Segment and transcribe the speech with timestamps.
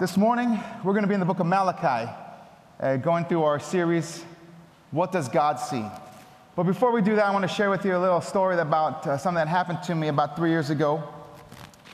[0.00, 2.10] this morning, we're going to be in the book of Malachi,
[2.80, 4.24] uh, going through our series,
[4.90, 5.84] What Does God See?
[6.56, 9.06] But before we do that, I want to share with you a little story about
[9.06, 11.02] uh, something that happened to me about three years ago.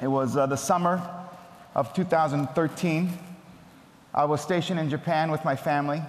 [0.00, 1.02] It was uh, the summer
[1.74, 3.10] of 2013.
[4.14, 6.02] I was stationed in Japan with my family,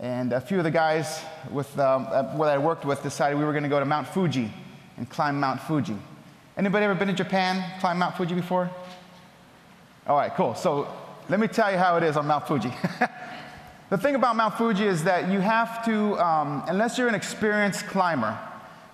[0.00, 1.20] and a few of the guys
[1.50, 2.04] with, um,
[2.38, 4.50] what I worked with decided we were going to go to Mount Fuji
[4.96, 5.96] and climb Mount Fuji.
[6.56, 8.70] Anybody ever been to Japan, climb Mount Fuji before?
[10.06, 10.54] All right, cool.
[10.54, 10.88] So
[11.28, 12.72] let me tell you how it is on Mount Fuji.
[13.90, 17.86] the thing about Mount Fuji is that you have to, um, unless you're an experienced
[17.86, 18.38] climber,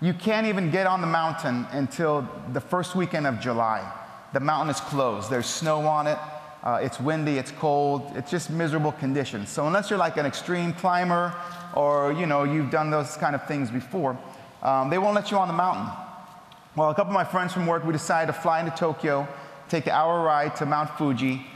[0.01, 3.91] you can't even get on the mountain until the first weekend of July.
[4.33, 6.19] The mountain is closed, there's snow on it,
[6.63, 9.49] uh, it's windy, it's cold, it's just miserable conditions.
[9.49, 11.35] So unless you're like an extreme climber
[11.75, 14.17] or you know you've done those kind of things before,
[14.63, 15.87] um, they won't let you on the mountain.
[16.77, 19.27] Well, a couple of my friends from work, we decided to fly into Tokyo
[19.71, 21.47] take an hour ride to Mount Fuji,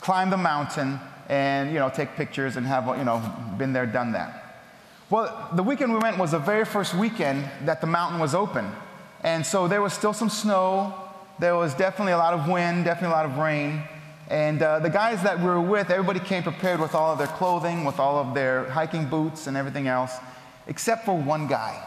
[0.00, 0.98] climb the mountain,
[1.28, 3.22] and you know, take pictures and have you know,
[3.58, 4.40] been there, done that.
[5.10, 8.70] Well, the weekend we went was the very first weekend that the mountain was open.
[9.22, 10.94] And so there was still some snow.
[11.38, 13.82] There was definitely a lot of wind, definitely a lot of rain.
[14.28, 17.26] And uh, the guys that we were with, everybody came prepared with all of their
[17.26, 20.16] clothing, with all of their hiking boots and everything else,
[20.66, 21.82] except for one guy.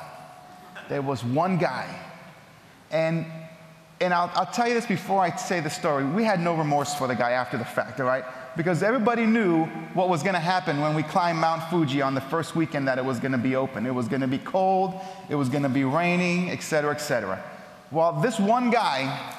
[0.89, 1.87] There was one guy.
[2.91, 3.25] And
[3.99, 6.05] and I'll, I'll, tell you this before I say the story.
[6.05, 8.23] We had no remorse for the guy after the fact, all right?
[8.55, 12.21] Because everybody knew what was going to happen when we climbed Mount Fuji on the
[12.21, 13.85] first weekend that it was going to be open.
[13.85, 16.99] It was going to be cold, it was going to be raining, et cetera, et
[16.99, 17.43] cetera.
[17.91, 19.33] Well, this one guy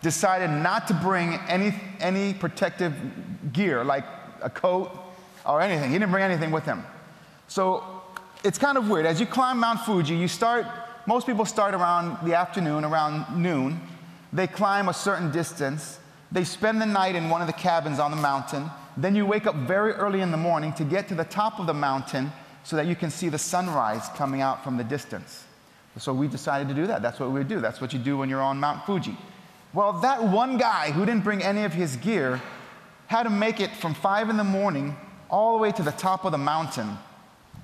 [0.00, 2.94] decided not to bring any, any protective
[3.52, 4.04] gear, like
[4.42, 4.96] a coat
[5.44, 5.90] or anything.
[5.90, 6.84] He didn't bring anything with him.
[7.48, 8.02] So
[8.44, 9.06] it's kind of weird.
[9.06, 10.66] As you climb Mount Fuji, you start,
[11.06, 13.80] most people start around the afternoon, around noon
[14.34, 16.00] they climb a certain distance.
[16.32, 18.68] They spend the night in one of the cabins on the mountain.
[18.96, 21.66] Then you wake up very early in the morning to get to the top of
[21.66, 22.32] the mountain
[22.64, 25.44] so that you can see the sunrise coming out from the distance.
[25.98, 27.00] So we decided to do that.
[27.00, 27.60] That's what we would do.
[27.60, 29.16] That's what you do when you're on Mount Fuji.
[29.72, 32.42] Well, that one guy who didn't bring any of his gear
[33.06, 34.96] had to make it from five in the morning
[35.30, 36.98] all the way to the top of the mountain,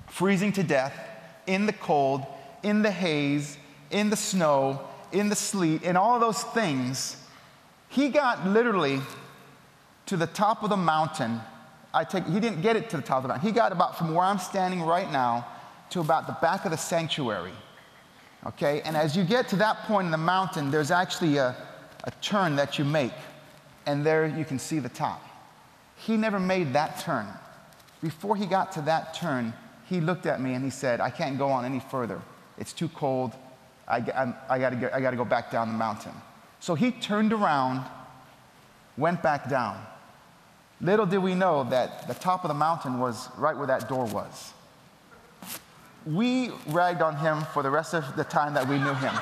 [0.07, 0.93] freezing to death,
[1.47, 2.25] in the cold,
[2.63, 3.57] in the haze,
[3.89, 4.79] in the snow,
[5.11, 7.17] in the sleet, and all those things,
[7.89, 9.01] he got literally
[10.05, 11.39] to the top of the mountain.
[11.93, 13.47] I take, he didn't get it to the top of the mountain.
[13.47, 15.45] He got about from where I'm standing right now
[15.91, 17.53] to about the back of the sanctuary.
[18.45, 18.81] Okay?
[18.81, 21.55] And as you get to that point in the mountain, there's actually a,
[22.03, 23.13] a turn that you make.
[23.85, 25.21] And there you can see the top.
[25.95, 27.27] He never made that turn.
[28.01, 29.53] Before he got to that turn,
[29.87, 32.21] he looked at me and he said, I can't go on any further.
[32.57, 33.33] It's too cold.
[33.91, 36.13] I, I, I got to I gotta go back down the mountain.
[36.61, 37.85] So he turned around,
[38.97, 39.85] went back down.
[40.79, 44.05] Little did we know that the top of the mountain was right where that door
[44.05, 44.53] was.
[46.05, 49.13] We ragged on him for the rest of the time that we knew him.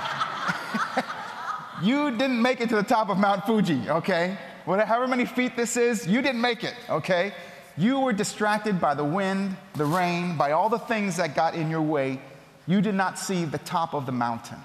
[1.83, 4.37] you didn't make it to the top of Mount Fuji, okay?
[4.65, 7.33] However many feet this is, you didn't make it, okay?
[7.75, 11.69] You were distracted by the wind, the rain, by all the things that got in
[11.69, 12.21] your way,
[12.69, 14.59] you did not see the top of the mountain.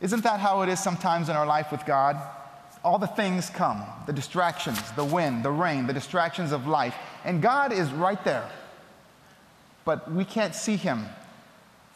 [0.00, 2.16] Isn't that how it is sometimes in our life with God?
[2.82, 6.94] All the things come the distractions, the wind, the rain, the distractions of life,
[7.26, 8.48] and God is right there.
[9.84, 11.04] But we can't see Him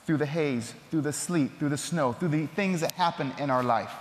[0.05, 3.49] through the haze, through the sleet, through the snow, through the things that happen in
[3.49, 3.93] our life.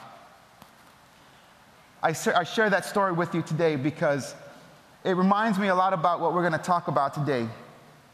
[2.03, 4.35] I, share that story with you today because
[5.05, 7.47] it reminds me a lot about what we're going to talk about today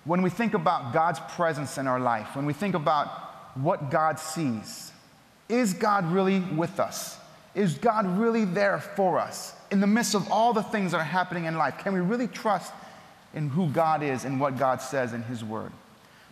[0.08, 4.18] when we think about God's presence in our life, when we think about what God
[4.20, 4.94] sees,
[5.50, 7.18] is God really with us?
[7.54, 11.04] Is God really there for us in the midst of all the things that are
[11.04, 11.78] happening in life?
[11.80, 12.72] Can we really trust
[13.34, 15.74] in who God is and what God says in His Word?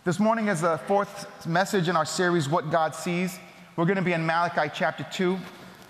[0.04, 3.38] This morning is the fourth message in our series, What God Sees.
[3.76, 5.38] We're going to be in Malachi chapter 2,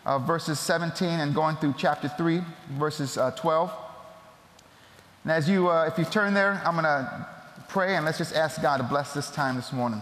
[0.07, 3.73] uh, verses 17, and going through chapter 3, verses uh, 12.
[5.23, 7.36] And as you, uh, if you turn there, I'm going to
[7.77, 10.01] pray and let's just ask God to bless this time this morning.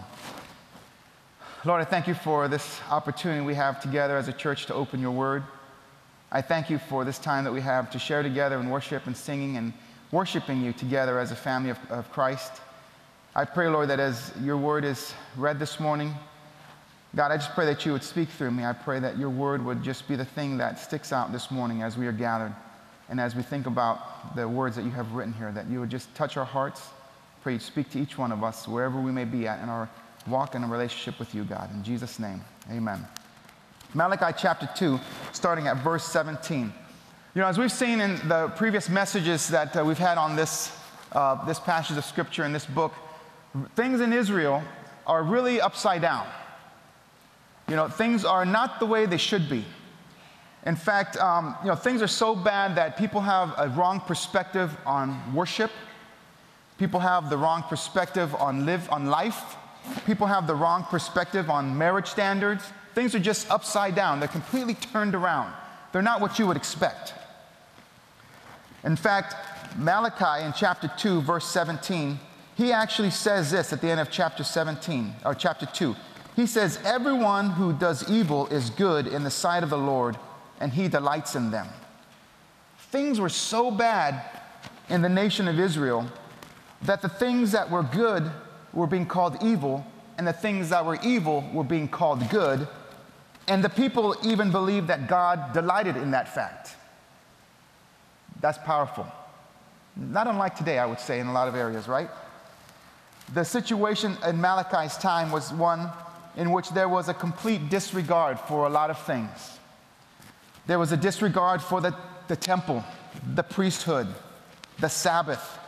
[1.65, 5.01] Lord, I thank you for this opportunity we have together as a church to open
[5.01, 5.43] your word.
[6.31, 9.17] I thank you for this time that we have to share together in worship and
[9.17, 9.73] singing and
[10.09, 12.53] worshiping you together as a family of, of Christ.
[13.35, 16.13] I pray, Lord, that as your word is read this morning,
[17.13, 18.63] God, I just pray that you would speak through me.
[18.63, 21.81] I pray that your word would just be the thing that sticks out this morning
[21.81, 22.55] as we are gathered
[23.09, 25.89] and as we think about the words that you have written here, that you would
[25.89, 26.81] just touch our hearts
[27.45, 29.87] pray you speak to each one of us wherever we may be at in our
[30.25, 31.71] walk in a relationship with you, God.
[31.75, 33.05] In Jesus' name, amen.
[33.93, 34.99] Malachi chapter 2,
[35.31, 36.73] starting at verse 17.
[37.35, 40.75] You know, as we've seen in the previous messages that uh, we've had on this,
[41.11, 42.95] uh, this passage of scripture in this book,
[43.75, 44.63] things in Israel
[45.05, 46.25] are really upside down.
[47.69, 49.65] You know, things are not the way they should be.
[50.65, 54.75] In fact, um, you know, things are so bad that people have a wrong perspective
[54.83, 55.69] on worship.
[56.77, 59.55] People have the wrong perspective on live on life.
[60.05, 62.65] People have the wrong perspective on marriage standards.
[62.93, 64.19] Things are just upside down.
[64.19, 65.53] They're completely turned around.
[65.91, 67.13] They're not what you would expect.
[68.83, 69.35] In fact,
[69.77, 72.19] Malachi in chapter 2, verse 17,
[72.55, 75.95] he actually says this at the end of chapter 17, or chapter 2.
[76.35, 80.17] He says, Everyone who does evil is good in the sight of the Lord,
[80.59, 81.67] and he delights in them.
[82.77, 84.21] Things were so bad
[84.89, 86.09] in the nation of Israel
[86.83, 88.29] that the things that were good
[88.73, 89.85] were being called evil,
[90.17, 92.67] and the things that were evil were being called good.
[93.47, 96.75] And the people even believed that God delighted in that fact.
[98.41, 99.07] That's powerful.
[99.95, 102.09] Not unlike today, I would say, in a lot of areas, right?
[103.33, 105.89] The situation in Malachi's time was one
[106.35, 109.59] in which there was a complete disregard for a lot of things.
[110.67, 111.95] There was a disregard for the,
[112.27, 112.83] the temple,
[113.35, 114.07] the priesthood,
[114.79, 115.59] the Sabbath.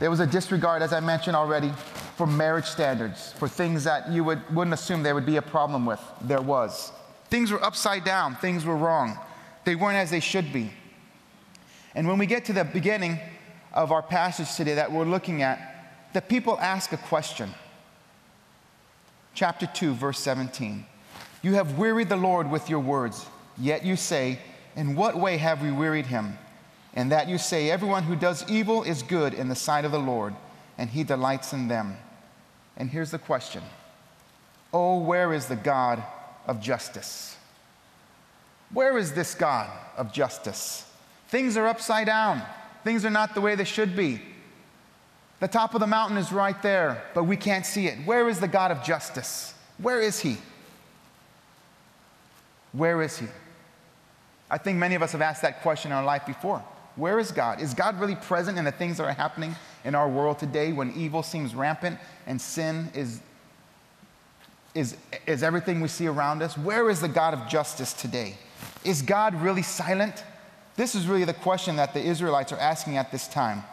[0.00, 1.70] There was a disregard, as I mentioned already,
[2.16, 5.84] for marriage standards, for things that you would, wouldn't assume there would be a problem
[5.84, 6.00] with.
[6.22, 6.90] There was.
[7.28, 9.18] Things were upside down, things were wrong.
[9.64, 10.72] They weren't as they should be.
[11.94, 13.20] And when we get to the beginning
[13.74, 17.50] of our passage today that we're looking at, the people ask a question.
[19.34, 20.86] Chapter 2, verse 17.
[21.42, 23.26] You have wearied the Lord with your words,
[23.58, 24.38] yet you say,
[24.76, 26.38] In what way have we wearied him?
[26.94, 29.98] And that you say, Everyone who does evil is good in the sight of the
[29.98, 30.34] Lord,
[30.76, 31.96] and he delights in them.
[32.76, 33.62] And here's the question
[34.72, 36.02] Oh, where is the God
[36.46, 37.36] of justice?
[38.72, 40.86] Where is this God of justice?
[41.28, 42.42] Things are upside down.
[42.84, 44.22] Things are not the way they should be.
[45.40, 47.98] The top of the mountain is right there, but we can't see it.
[48.04, 49.54] Where is the God of justice?
[49.78, 50.36] Where is He?
[52.72, 53.26] Where is He?
[54.50, 56.62] I think many of us have asked that question in our life before.
[57.00, 57.62] Where is God?
[57.62, 60.92] Is God really present in the things that are happening in our world today when
[60.92, 63.22] evil seems rampant and sin is,
[64.74, 66.58] is, is everything we see around us?
[66.58, 68.36] Where is the God of justice today?
[68.84, 70.22] Is God really silent?
[70.76, 73.64] This is really the question that the Israelites are asking at this time.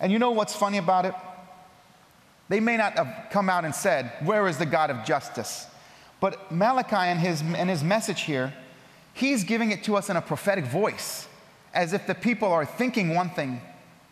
[0.00, 1.14] And you know what's funny about it?
[2.48, 5.66] They may not have come out and said, Where is the God of justice?
[6.18, 8.52] But Malachi, in his, in his message here,
[9.12, 11.28] he's giving it to us in a prophetic voice,
[11.74, 13.60] as if the people are thinking one thing,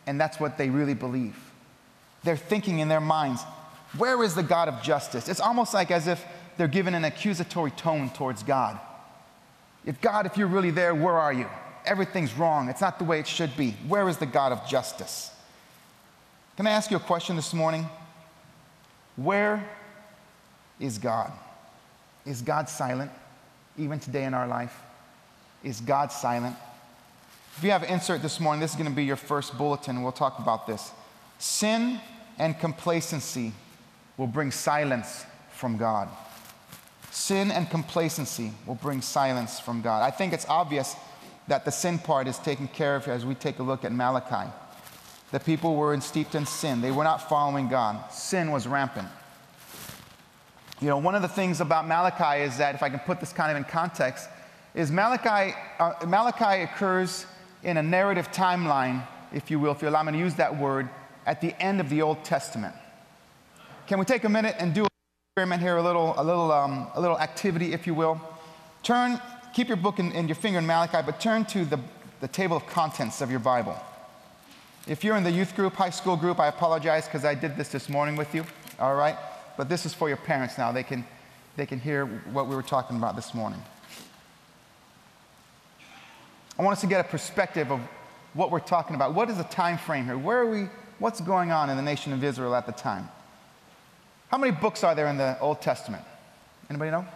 [0.07, 1.37] and that's what they really believe.
[2.25, 3.43] They're thinking in their minds,
[3.97, 5.29] Where is the God of justice?
[5.29, 6.25] It's almost like as if
[6.57, 8.79] they're given an accusatory tone towards God.
[9.85, 11.47] If God, if you're really there, where are you?
[11.85, 12.69] Everything's wrong.
[12.69, 13.73] It's not the way it should be.
[13.89, 15.31] Where is the God of justice?
[16.57, 17.87] Can I ask you a question this morning?
[19.17, 19.65] Where
[20.79, 21.33] is God?
[22.25, 23.11] Is God silent
[23.77, 24.79] even today in our life?
[25.65, 26.57] Is God silent?
[27.57, 30.03] If you have insert this morning, this is going to be your first bulletin.
[30.03, 30.91] We'll talk about this.
[31.39, 32.01] Sin
[32.39, 33.53] and complacency
[34.17, 36.09] will bring silence from God.
[37.11, 40.03] Sin and complacency will bring silence from God.
[40.03, 40.97] I think it's obvious
[41.47, 44.51] that the sin part is taken care of as we take a look at Malachi.
[45.31, 48.11] The people were steeped in sin, they were not following God.
[48.11, 49.09] Sin was rampant.
[50.81, 53.33] You know, one of the things about Malachi is that, if I can put this
[53.33, 54.29] kind of in context,
[54.75, 57.27] is Malachi, uh, Malachi occurs
[57.63, 60.89] in a narrative timeline, if you will, if you allow me to use that word,
[61.27, 62.75] at the end of the Old Testament.
[63.87, 64.89] Can we take a minute and do an
[65.31, 68.21] experiment here, a little, a little, um, a little activity, if you will?
[68.83, 69.21] Turn
[69.53, 71.79] keep your book in, your finger in Malachi, but turn to the,
[72.21, 73.77] the table of contents of your Bible.
[74.87, 77.69] If you're in the youth group, high school group, I apologize because I did this
[77.69, 78.45] this morning with you,
[78.81, 79.17] all right?
[79.57, 80.73] But this is for your parents now.
[80.73, 81.05] They can,
[81.57, 83.63] they can hear what we were talking about this morning.
[86.59, 87.81] I want us to get a perspective of
[88.35, 89.15] what we're talking about.
[89.15, 90.19] What is the time frame here?
[90.19, 90.69] Where are we?
[90.99, 93.09] What's going on in the nation of Israel at the time?
[94.29, 96.05] How many books are there in the Old Testament?
[96.71, 97.07] Anybody know?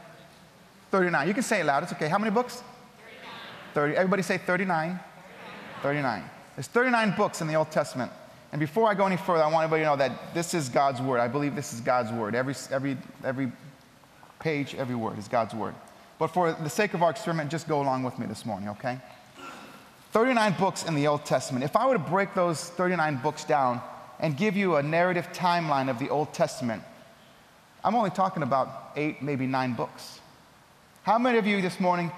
[0.90, 1.28] 39.
[1.28, 1.82] You can say it loud.
[1.82, 2.08] It's okay.
[2.08, 2.62] How many books?
[2.98, 3.30] 39.
[3.74, 3.96] 30.
[3.96, 5.00] Everybody say 39.
[5.82, 6.30] 39.
[6.56, 8.10] There's 39 books in the Old Testament.
[8.52, 11.00] And before I go any further, I want everybody to know that this is God's
[11.00, 11.20] word.
[11.20, 12.34] I believe this is God's word.
[12.34, 13.52] Every, every, every
[14.38, 15.74] page, every word is God's word.
[16.18, 18.98] But for the sake of our experiment, just go along with me this morning, okay?
[20.16, 21.62] 39 books in the Old Testament.
[21.62, 23.82] If I were to break those 39 books down
[24.18, 26.82] and give you a narrative timeline of the Old Testament,
[27.84, 30.20] I'm only talking about eight, maybe nine books.
[31.02, 32.10] How many of you this morning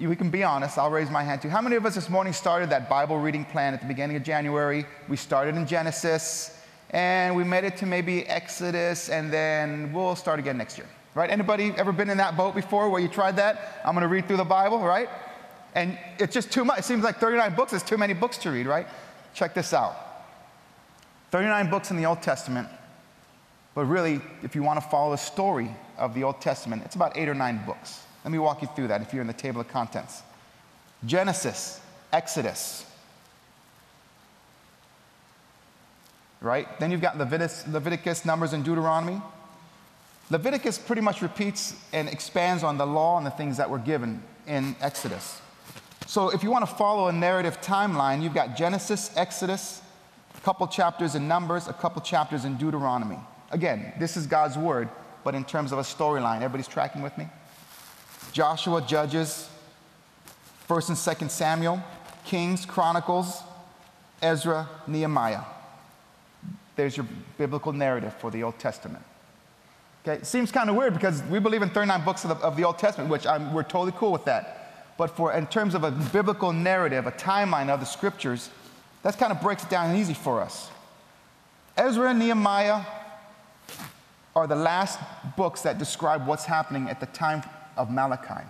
[0.00, 1.48] we can be honest, I'll raise my hand too.
[1.48, 4.24] How many of us this morning started that Bible reading plan at the beginning of
[4.24, 4.84] January?
[5.08, 10.40] We started in Genesis and we made it to maybe Exodus and then we'll start
[10.40, 10.88] again next year.
[11.14, 11.30] Right?
[11.30, 13.80] Anybody ever been in that boat before where you tried that?
[13.84, 15.08] I'm going to read through the Bible, right?
[15.74, 16.78] And it's just too much.
[16.78, 18.86] It seems like 39 books is too many books to read, right?
[19.34, 19.96] Check this out
[21.30, 22.68] 39 books in the Old Testament,
[23.74, 27.16] but really, if you want to follow the story of the Old Testament, it's about
[27.16, 28.04] eight or nine books.
[28.24, 30.22] Let me walk you through that if you're in the table of contents
[31.04, 31.80] Genesis,
[32.12, 32.86] Exodus,
[36.40, 36.68] right?
[36.78, 39.20] Then you've got Leviticus, Leviticus, Numbers, and Deuteronomy.
[40.30, 44.22] Leviticus pretty much repeats and expands on the law and the things that were given
[44.46, 45.40] in Exodus.
[46.06, 49.80] So if you want to follow a narrative timeline, you've got Genesis, Exodus,
[50.36, 53.18] a couple chapters in Numbers, a couple chapters in Deuteronomy.
[53.50, 54.88] Again, this is God's word,
[55.22, 56.36] but in terms of a storyline.
[56.36, 57.26] Everybody's tracking with me?
[58.32, 59.48] Joshua, Judges,
[60.68, 61.82] 1st and 2nd Samuel,
[62.24, 63.42] Kings, Chronicles,
[64.20, 65.42] Ezra, Nehemiah.
[66.76, 67.06] There's your
[67.38, 69.04] biblical narrative for the Old Testament.
[70.02, 72.56] Okay, it seems kind of weird because we believe in 39 books of the, of
[72.56, 74.63] the Old Testament, which I'm, we're totally cool with that.
[74.96, 78.50] But for in terms of a biblical narrative, a timeline of the scriptures,
[79.02, 80.70] that kind of breaks it down easy for us.
[81.76, 82.82] Ezra and Nehemiah
[84.36, 84.98] are the last
[85.36, 87.42] books that describe what's happening at the time
[87.76, 88.44] of Malachi.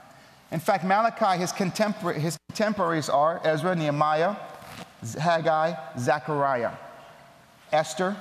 [0.51, 4.37] In fact, Malachi, his, contempor- his contemporaries are Ezra, Nehemiah,
[5.19, 6.73] Haggai, Zechariah,
[7.73, 8.17] Esther.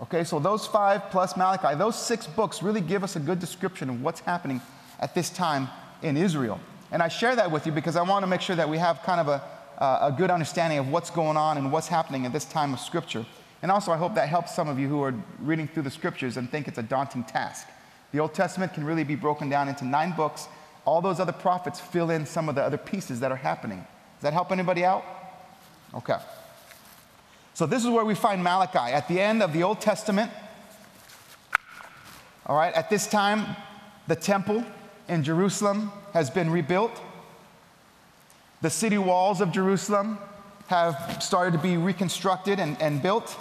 [0.00, 3.88] Okay, so those five plus Malachi, those six books really give us a good description
[3.88, 4.60] of what's happening
[5.00, 5.68] at this time
[6.02, 6.60] in Israel.
[6.90, 9.02] And I share that with you because I want to make sure that we have
[9.02, 9.42] kind of a,
[9.82, 12.80] uh, a good understanding of what's going on and what's happening at this time of
[12.80, 13.26] Scripture.
[13.62, 16.36] And also, I hope that helps some of you who are reading through the Scriptures
[16.36, 17.66] and think it's a daunting task.
[18.12, 20.46] The Old Testament can really be broken down into nine books.
[20.84, 23.78] All those other prophets fill in some of the other pieces that are happening.
[23.78, 25.04] Does that help anybody out?
[25.94, 26.16] Okay.
[27.54, 30.30] So this is where we find Malachi at the end of the Old Testament.
[32.46, 33.56] All right, at this time,
[34.06, 34.64] the temple
[35.08, 36.98] in Jerusalem has been rebuilt.
[38.62, 40.18] The city walls of Jerusalem
[40.68, 43.36] have started to be reconstructed and, and built.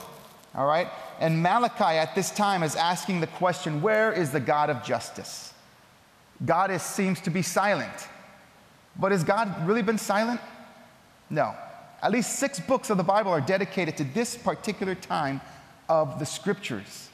[0.53, 0.89] All right?
[1.21, 5.53] And Malachi at this time is asking the question where is the God of justice?
[6.45, 8.09] God is, seems to be silent.
[8.99, 10.41] But has God really been silent?
[11.29, 11.55] No.
[12.03, 15.39] At least six books of the Bible are dedicated to this particular time
[15.87, 17.09] of the scriptures.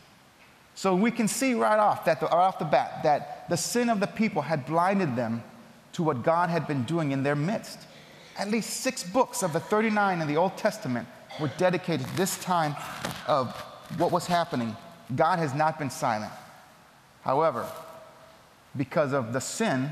[0.81, 3.87] So we can see right off, that the, right off the bat that the sin
[3.87, 5.43] of the people had blinded them
[5.93, 7.77] to what God had been doing in their midst.
[8.35, 11.07] At least six books of the 39 in the Old Testament
[11.39, 12.75] were dedicated to this time
[13.27, 13.55] of
[13.99, 14.75] what was happening.
[15.15, 16.31] God has not been silent.
[17.21, 17.67] However,
[18.75, 19.91] because of the sin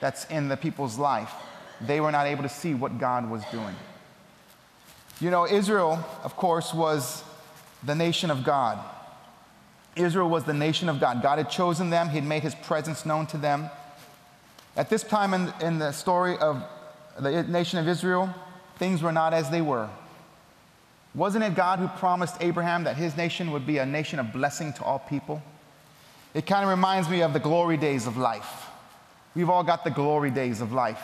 [0.00, 1.34] that's in the people's life,
[1.82, 3.76] they were not able to see what God was doing.
[5.20, 7.22] You know, Israel, of course, was
[7.82, 8.82] the nation of God.
[9.96, 11.22] Israel was the nation of God.
[11.22, 13.70] God had chosen them, He had made His presence known to them.
[14.76, 16.62] At this time in, in the story of
[17.18, 18.32] the nation of Israel,
[18.78, 19.88] things were not as they were.
[21.14, 24.74] Wasn't it God who promised Abraham that his nation would be a nation of blessing
[24.74, 25.42] to all people?
[26.34, 28.66] It kind of reminds me of the glory days of life.
[29.34, 31.00] We've all got the glory days of life.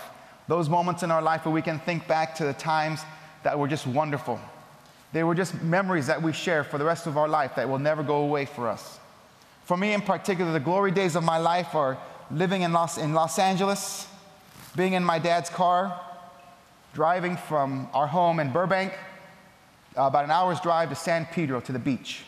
[0.49, 3.01] Those moments in our life where we can think back to the times
[3.43, 4.39] that were just wonderful.
[5.13, 7.79] They were just memories that we share for the rest of our life that will
[7.79, 8.99] never go away for us.
[9.65, 11.99] For me in particular, the glory days of my life are
[12.31, 14.07] living in Los, in Los Angeles,
[14.75, 16.01] being in my dad's car,
[16.95, 18.93] driving from our home in Burbank
[19.97, 22.23] uh, about an hour's drive to San Pedro to the beach.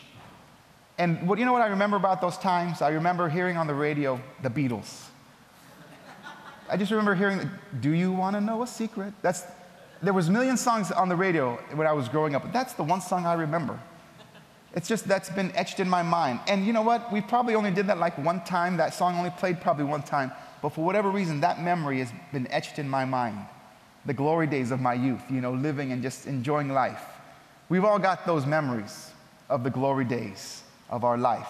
[0.97, 2.81] And what, you know what I remember about those times?
[2.81, 5.07] I remember hearing on the radio the Beatles.
[6.69, 7.49] I just remember hearing,
[7.79, 9.43] "Do you want to know a secret?" That's
[10.05, 12.73] there was a million songs on the radio when I was growing up, but that's
[12.73, 13.79] the one song I remember.
[14.75, 16.41] It's just that's been etched in my mind.
[16.47, 17.11] And you know what?
[17.11, 18.75] We probably only did that like one time.
[18.77, 20.33] That song only played probably one time.
[20.61, 23.37] But for whatever reason, that memory has been etched in my mind.
[24.05, 27.03] The glory days of my youth, you know, living and just enjoying life.
[27.69, 29.11] We've all got those memories
[29.49, 31.47] of the glory days of our life.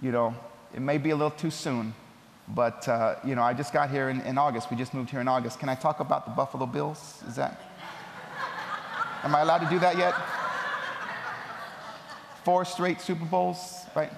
[0.00, 0.34] You know,
[0.72, 1.92] it may be a little too soon,
[2.48, 4.70] but, uh, you know, I just got here in, in August.
[4.70, 5.58] We just moved here in August.
[5.58, 7.22] Can I talk about the Buffalo Bills?
[7.28, 7.60] Is that?
[9.24, 10.14] Am I allowed to do that yet?
[12.44, 14.12] Four straight Super Bowls, right?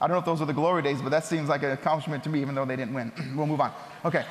[0.00, 2.22] I don't know if those are the glory days, but that seems like an accomplishment
[2.24, 3.12] to me, even though they didn't win.
[3.36, 3.72] we'll move on.
[4.04, 4.24] Okay.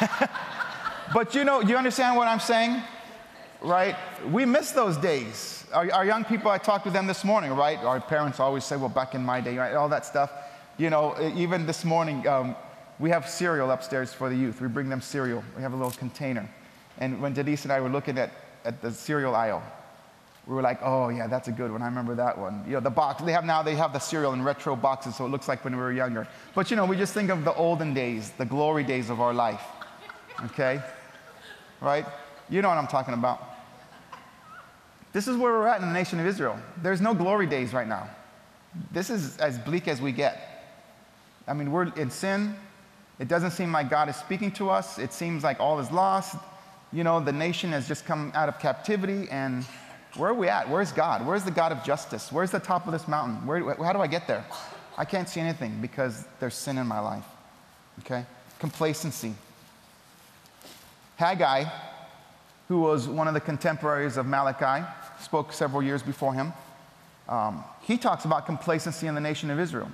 [1.12, 2.82] but you know, you understand what I'm saying?
[3.60, 3.96] right?
[4.30, 5.66] We miss those days.
[5.72, 7.78] Our, our, young people, I talked to them this morning, right?
[7.78, 9.74] Our parents always say, well, back in my day, right?
[9.74, 10.30] All that stuff.
[10.76, 12.56] You know, even this morning, um,
[12.98, 14.60] we have cereal upstairs for the youth.
[14.60, 15.42] We bring them cereal.
[15.56, 16.48] We have a little container.
[16.98, 18.30] And when Denise and I were looking at,
[18.64, 19.62] at the cereal aisle,
[20.46, 21.82] we were like, oh yeah, that's a good one.
[21.82, 22.64] I remember that one.
[22.66, 25.26] You know, the box they have now, they have the cereal in retro boxes, so
[25.26, 26.26] it looks like when we were younger.
[26.54, 29.34] But you know, we just think of the olden days, the glory days of our
[29.34, 29.62] life.
[30.46, 30.80] Okay?
[31.80, 32.06] Right?
[32.48, 33.42] You know what I'm talking about.
[35.12, 36.58] This is where we're at in the nation of Israel.
[36.82, 38.08] There's no glory days right now.
[38.92, 40.72] This is as bleak as we get.
[41.46, 42.54] I mean, we're in sin.
[43.18, 44.98] It doesn't seem like God is speaking to us.
[44.98, 46.36] It seems like all is lost.
[46.92, 49.64] You know, the nation has just come out of captivity and
[50.16, 50.68] where are we at?
[50.68, 51.26] Where's God?
[51.26, 52.32] Where's the God of justice?
[52.32, 53.46] Where's the top of this mountain?
[53.46, 54.44] Where, how do I get there?
[54.96, 57.24] I can't see anything because there's sin in my life.
[58.00, 58.24] Okay?
[58.58, 59.34] Complacency.
[61.16, 61.64] Haggai,
[62.68, 64.86] who was one of the contemporaries of Malachi,
[65.20, 66.52] spoke several years before him.
[67.28, 69.90] Um, he talks about complacency in the nation of Israel.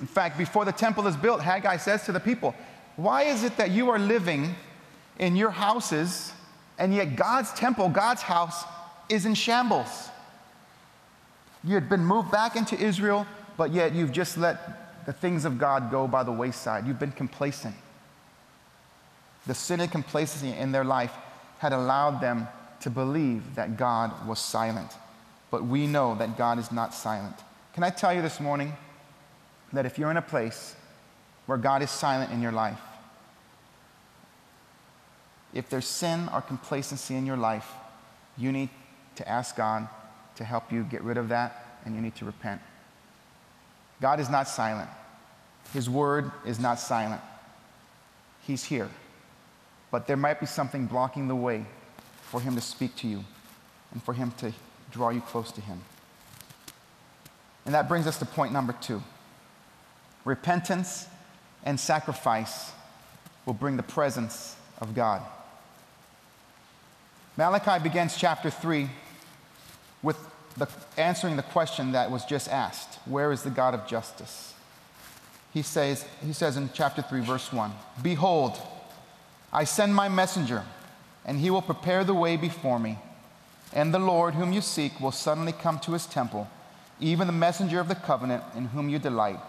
[0.00, 2.54] In fact, before the temple is built, Haggai says to the people,
[2.96, 4.54] Why is it that you are living
[5.18, 6.32] in your houses
[6.78, 8.64] and yet God's temple, God's house,
[9.08, 10.10] is in shambles.
[11.64, 15.58] You had been moved back into Israel, but yet you've just let the things of
[15.58, 16.86] God go by the wayside.
[16.86, 17.74] You've been complacent.
[19.46, 21.12] The sin and complacency in their life
[21.58, 22.48] had allowed them
[22.80, 24.92] to believe that God was silent.
[25.50, 27.36] But we know that God is not silent.
[27.72, 28.72] Can I tell you this morning
[29.72, 30.74] that if you're in a place
[31.46, 32.78] where God is silent in your life,
[35.56, 37.70] if there's sin or complacency in your life,
[38.36, 38.68] you need
[39.16, 39.88] to ask God
[40.36, 42.60] to help you get rid of that, and you need to repent.
[44.00, 44.90] God is not silent.
[45.72, 47.22] His word is not silent.
[48.42, 48.90] He's here.
[49.90, 51.64] But there might be something blocking the way
[52.22, 53.24] for Him to speak to you
[53.92, 54.52] and for Him to
[54.90, 55.80] draw you close to Him.
[57.64, 59.02] And that brings us to point number two
[60.24, 61.06] repentance
[61.64, 62.72] and sacrifice
[63.46, 65.22] will bring the presence of God.
[67.36, 68.88] Malachi begins chapter 3
[70.02, 70.16] with
[70.56, 70.66] the,
[70.96, 74.54] answering the question that was just asked Where is the God of justice?
[75.52, 78.58] He says, he says in chapter 3, verse 1 Behold,
[79.52, 80.64] I send my messenger,
[81.24, 82.98] and he will prepare the way before me.
[83.72, 86.48] And the Lord, whom you seek, will suddenly come to his temple,
[87.00, 89.40] even the messenger of the covenant in whom you delight.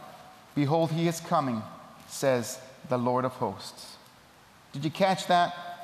[0.55, 1.61] Behold, he is coming,
[2.07, 2.59] says
[2.89, 3.95] the Lord of hosts.
[4.73, 5.76] Did you catch that?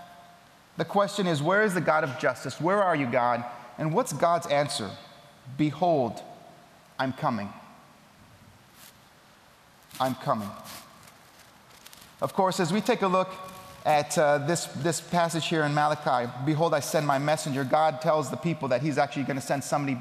[0.77, 2.59] The question is, where is the God of justice?
[2.59, 3.43] Where are you, God?
[3.77, 4.89] And what's God's answer?
[5.57, 6.21] Behold,
[6.97, 7.49] I'm coming.
[9.99, 10.49] I'm coming.
[12.21, 13.29] Of course, as we take a look
[13.85, 18.29] at uh, this, this passage here in Malachi, behold, I send my messenger, God tells
[18.29, 19.99] the people that he's actually going to send somebody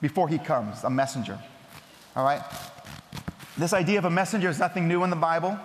[0.00, 1.38] before he comes, a messenger.
[2.16, 2.42] All right?
[3.56, 5.58] This idea of a messenger is nothing new in the Bible.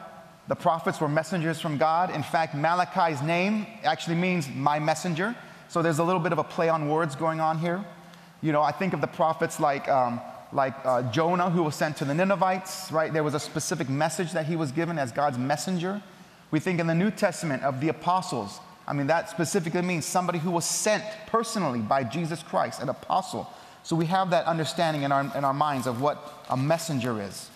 [0.47, 2.13] The prophets were messengers from God.
[2.13, 5.35] In fact, Malachi's name actually means my messenger.
[5.69, 7.83] So there's a little bit of a play on words going on here.
[8.41, 10.19] You know, I think of the prophets like, um,
[10.51, 13.11] like uh, Jonah, who was sent to the Ninevites, right?
[13.11, 16.01] There was a specific message that he was given as God's messenger.
[16.51, 18.59] We think in the New Testament of the apostles.
[18.85, 23.49] I mean, that specifically means somebody who was sent personally by Jesus Christ, an apostle.
[23.83, 27.49] So we have that understanding in our, in our minds of what a messenger is.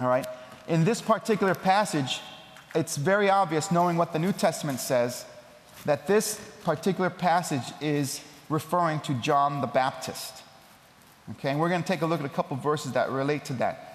[0.00, 0.26] All right?
[0.68, 2.20] In this particular passage,
[2.74, 5.24] it's very obvious, knowing what the New Testament says,
[5.84, 10.42] that this particular passage is referring to John the Baptist.
[11.32, 13.52] Okay, and we're going to take a look at a couple verses that relate to
[13.54, 13.86] that.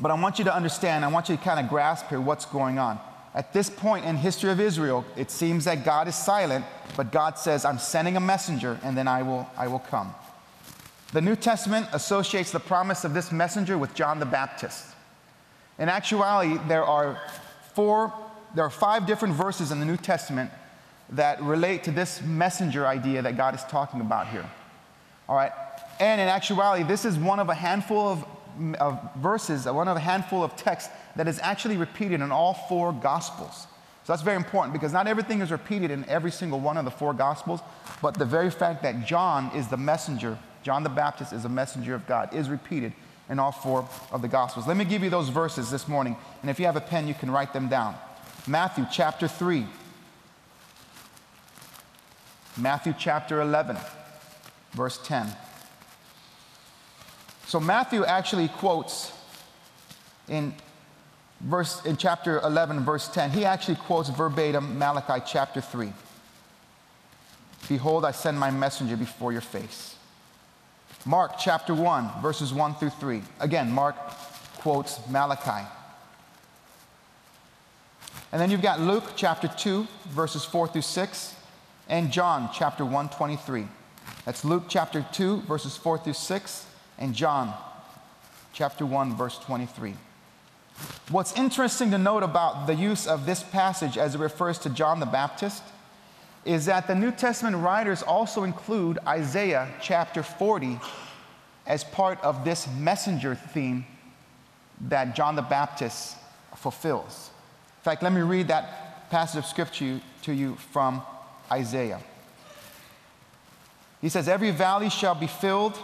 [0.00, 2.46] But I want you to understand, I want you to kind of grasp here what's
[2.46, 3.00] going on.
[3.34, 6.64] At this point in history of Israel, it seems that God is silent,
[6.96, 10.14] but God says, I'm sending a messenger and then I will, I will come.
[11.12, 14.86] The New Testament associates the promise of this messenger with John the Baptist.
[15.82, 17.20] In actuality, there are
[17.74, 18.14] four,
[18.54, 20.48] there are five different verses in the New Testament
[21.10, 24.48] that relate to this messenger idea that God is talking about here.
[25.28, 25.50] All right?
[25.98, 28.24] And in actuality, this is one of a handful of,
[28.78, 32.92] of verses, one of a handful of texts that is actually repeated in all four
[32.92, 33.66] Gospels.
[34.04, 36.92] So that's very important because not everything is repeated in every single one of the
[36.92, 37.58] four Gospels,
[38.00, 41.96] but the very fact that John is the messenger, John the Baptist is a messenger
[41.96, 42.92] of God, is repeated
[43.28, 44.66] in all four of the Gospels.
[44.66, 47.14] Let me give you those verses this morning, and if you have a pen, you
[47.14, 47.94] can write them down.
[48.46, 49.66] Matthew chapter 3,
[52.56, 53.76] Matthew chapter 11,
[54.72, 55.28] verse 10.
[57.46, 59.12] So Matthew actually quotes
[60.28, 60.54] in
[61.42, 65.92] verse in chapter 11 verse 10 he actually quotes verbatim malachi chapter 3
[67.68, 69.96] behold i send my messenger before your face
[71.04, 73.96] mark chapter 1 verses 1 through 3 again mark
[74.58, 75.66] quotes malachi
[78.32, 81.34] And then you've got Luke chapter 2, verses 4 through 6,
[81.90, 83.68] and John chapter 1, 23.
[84.24, 86.66] That's Luke chapter 2, verses 4 through 6,
[86.98, 87.52] and John
[88.54, 89.94] chapter 1, verse 23.
[91.10, 94.98] What's interesting to note about the use of this passage as it refers to John
[94.98, 95.62] the Baptist
[96.44, 100.80] is that the New Testament writers also include Isaiah chapter 40
[101.66, 103.86] as part of this messenger theme
[104.88, 106.16] that John the Baptist
[106.56, 107.30] fulfills.
[107.80, 111.02] In fact, let me read that passage of scripture to you from
[111.50, 112.00] Isaiah.
[114.00, 115.78] He says, Every valley shall be filled,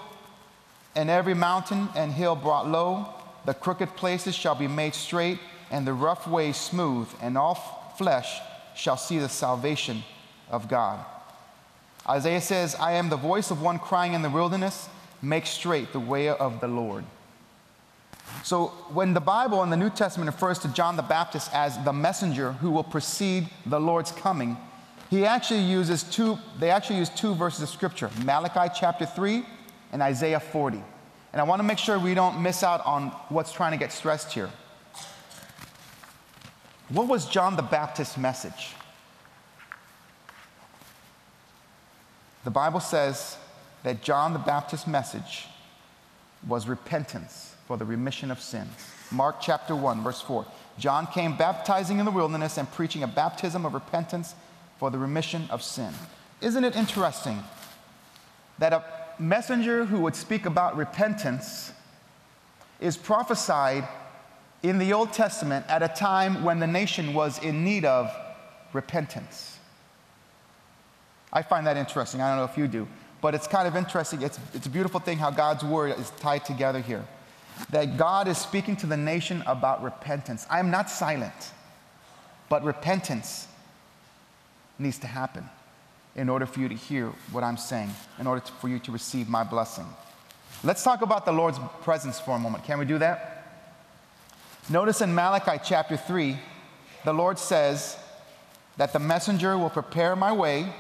[0.97, 3.09] and every mountain and hill brought low.
[3.45, 5.39] The crooked places shall be made straight,
[5.71, 7.55] and the rough ways smooth, and all
[7.97, 8.41] flesh
[8.75, 10.03] shall see the salvation
[10.51, 11.05] of God.
[12.09, 14.89] Isaiah says, I am the voice of one crying in the wilderness,
[15.21, 17.05] make straight the way of the Lord.
[18.43, 21.93] So, when the Bible in the New Testament refers to John the Baptist as the
[21.93, 24.57] messenger who will precede the Lord's coming,
[25.11, 29.45] he actually uses two, they actually use two verses of scripture Malachi chapter 3
[29.93, 30.83] and Isaiah 40.
[31.33, 33.93] And I want to make sure we don't miss out on what's trying to get
[33.93, 34.51] stressed here.
[36.89, 38.75] What was John the Baptist's message?
[42.45, 43.37] The Bible says
[43.83, 45.47] that John the Baptist's message
[46.47, 48.73] was repentance for the remission of sins.
[49.11, 50.47] Mark chapter 1, verse 4.
[50.79, 54.35] John came baptizing in the wilderness and preaching a baptism of repentance
[54.79, 55.93] for the remission of sin.
[56.41, 57.43] Isn't it interesting
[58.59, 58.85] that a
[59.19, 61.73] messenger who would speak about repentance
[62.81, 63.89] is prophesied
[64.63, 68.15] in the Old Testament at a time when the nation was in need of
[68.73, 69.58] repentance?
[71.33, 72.21] I find that interesting.
[72.21, 72.89] I don't know if you do,
[73.21, 74.23] but it's kind of interesting.
[74.23, 77.05] It's, it's a beautiful thing how God's word is tied together here
[77.71, 80.47] that God is speaking to the nation about repentance.
[80.51, 81.53] I am not silent,
[82.49, 83.49] but repentance
[84.79, 85.49] needs to happen
[86.15, 88.93] in order for you to hear what I'm saying, in order to, for you to
[88.93, 89.87] receive my blessing.
[90.65, 92.65] Let's talk about the Lord's presence for a moment.
[92.65, 93.35] Can we do that?
[94.69, 96.37] Notice in Malachi chapter 3,
[97.05, 97.97] the Lord says
[98.77, 100.73] that the messenger will prepare my way,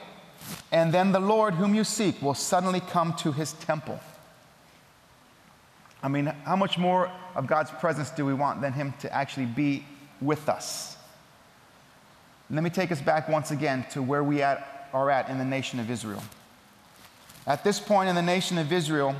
[0.70, 4.00] and then the Lord whom you seek will suddenly come to his temple.
[6.02, 9.46] I mean, how much more of God's presence do we want than Him to actually
[9.46, 9.84] be
[10.20, 10.96] with us?
[12.50, 15.44] Let me take us back once again to where we at, are at in the
[15.44, 16.22] nation of Israel.
[17.46, 19.14] At this point in the nation of Israel,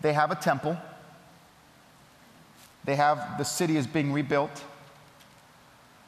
[0.00, 0.76] they have a temple.
[2.84, 4.64] They have the city is being rebuilt.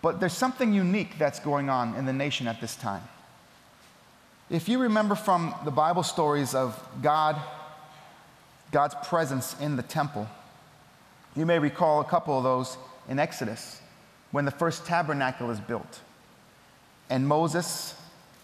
[0.02, 3.02] But there's something unique that's going on in the nation at this time.
[4.50, 7.40] If you remember from the Bible stories of God
[8.70, 10.28] God's presence in the temple.
[11.34, 12.76] You may recall a couple of those
[13.08, 13.80] in Exodus
[14.30, 16.00] when the first tabernacle is built.
[17.08, 17.94] And Moses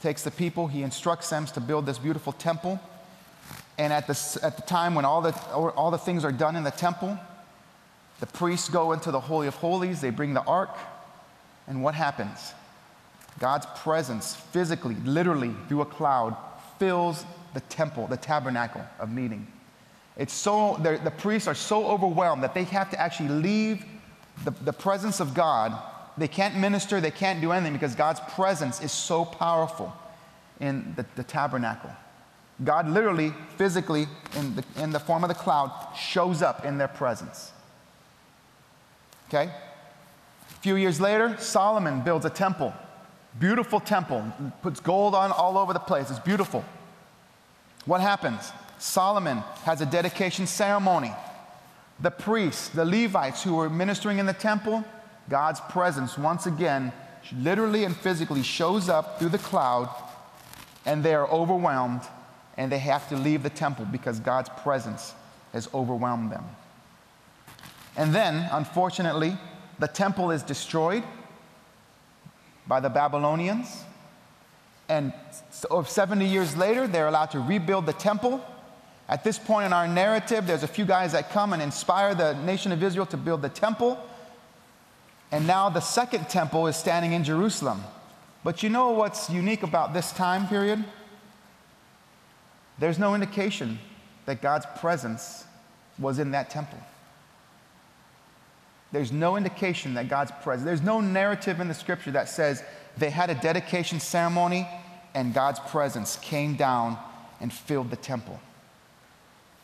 [0.03, 2.81] takes the people, he instructs them to build this beautiful temple.
[3.79, 6.65] And at the, at the time when all the, all the things are done in
[6.65, 7.17] the temple,
[8.19, 10.77] the priests go into the Holy of Holies, they bring the ark,
[11.69, 12.55] and what happens?
[13.39, 16.37] God's presence, physically, literally, through a cloud,
[16.79, 19.47] fills the temple, the tabernacle of meeting.
[20.17, 23.85] It's so, the priests are so overwhelmed that they have to actually leave
[24.45, 25.77] the, the presence of God.
[26.17, 29.95] They can't minister, they can't do anything because God's presence is so powerful
[30.61, 31.91] in the, the tabernacle.
[32.65, 36.89] God literally, physically, in the, in the form of the cloud, shows up in their
[36.89, 37.53] presence.
[39.29, 39.51] Okay?
[40.51, 42.73] A few years later, Solomon builds a temple.
[43.39, 44.25] Beautiful temple.
[44.63, 46.11] Puts gold on all over the place.
[46.11, 46.65] It's beautiful.
[47.85, 48.53] What happens?
[48.79, 51.13] Solomon has a dedication ceremony.
[52.01, 54.85] The priests, the Levites who were ministering in the temple,
[55.29, 56.93] God's presence once again,
[57.41, 59.89] literally and physically, shows up through the cloud,
[60.85, 62.03] and they are overwhelmed
[62.57, 65.15] and they have to leave the temple because God's presence
[65.53, 66.45] has overwhelmed them.
[67.97, 69.37] And then, unfortunately,
[69.79, 71.03] the temple is destroyed
[72.67, 73.85] by the Babylonians.
[74.89, 75.13] And
[75.51, 78.45] 70 years later, they're allowed to rebuild the temple
[79.09, 82.35] at this point in our narrative, there's a few guys that come and inspire the
[82.35, 83.99] nation of Israel to build the temple.
[85.31, 87.83] And now the second temple is standing in Jerusalem.
[88.43, 90.85] But you know what's unique about this time period?
[92.79, 93.79] There's no indication
[94.27, 95.45] that God's presence
[95.99, 96.79] was in that temple.
[98.97, 102.63] There's no indication that God's presence, there's no narrative in the scripture that says
[102.97, 104.67] they had a dedication ceremony
[105.15, 106.97] and God's presence came down
[107.39, 108.41] and filled the temple.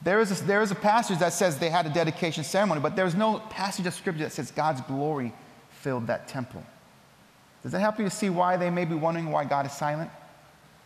[0.02, 2.94] There is, a, there is a passage that says they had a dedication ceremony, but
[2.94, 5.32] there's no passage of scripture that says God's glory
[5.70, 6.62] filled that temple.
[7.62, 10.10] Does that help you to see why they may be wondering why God is silent?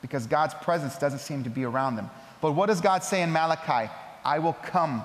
[0.02, 2.08] Because God's presence doesn't seem to be around them.
[2.40, 3.90] But what does God say in Malachi?
[4.24, 5.02] I will come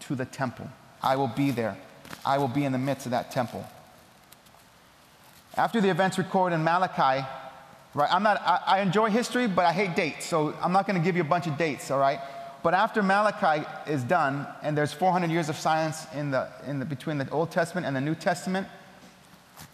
[0.00, 0.68] to the temple.
[1.02, 1.78] I will be there.
[2.24, 3.66] I will be in the midst of that temple.
[5.56, 7.26] After the events recorded in Malachi,
[7.94, 8.12] right?
[8.12, 11.04] I'm not, I, I enjoy history, but I hate dates, so I'm not going to
[11.04, 12.20] give you a bunch of dates, all right?
[12.62, 16.84] But after Malachi is done, and there's 400 years of silence in the, in the,
[16.84, 18.68] between the Old Testament and the New Testament,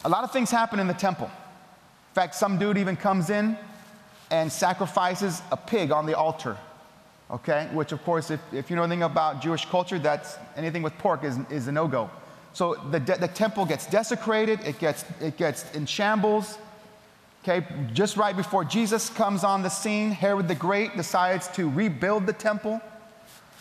[0.05, 1.27] a lot of things happen in the temple.
[1.27, 3.57] In fact, some dude even comes in
[4.31, 6.57] and sacrifices a pig on the altar,
[7.31, 7.69] okay?
[7.73, 11.25] Which, of course, if, if you know anything about Jewish culture, that's anything with pork
[11.25, 12.11] is, is a no go.
[12.53, 16.59] So the, the temple gets desecrated, it gets, it gets in shambles.
[17.45, 22.27] Okay, just right before Jesus comes on the scene, Herod the Great decides to rebuild
[22.27, 22.81] the temple.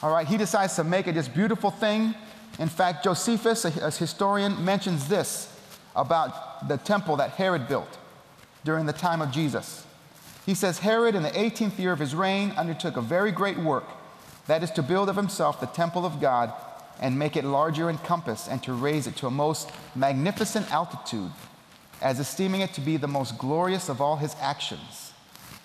[0.02, 2.15] All right, he decides to make it this beautiful thing.
[2.60, 5.54] In fact, Josephus, a, a historian, mentions this
[5.95, 7.97] about the temple that Herod built
[8.63, 9.86] during the time of Jesus.
[10.45, 13.86] He says, Herod, in the 18th year of his reign, undertook a very great work,
[14.47, 16.54] that is to build of himself the temple of God
[16.99, 21.31] and make it larger in compass and to raise it to a most magnificent altitude
[22.01, 25.13] as esteeming it to be the most glorious of all his actions,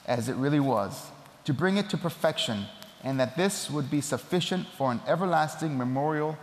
[0.06, 1.10] as it really was,
[1.44, 2.64] to bring it to perfection,
[3.04, 6.36] and that this would be sufficient for an everlasting memorial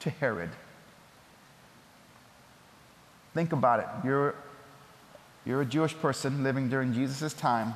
[0.00, 0.50] to Herod.
[3.32, 3.86] Think about it.
[4.04, 4.34] You're,
[5.44, 7.74] you're a Jewish person living during Jesus' time,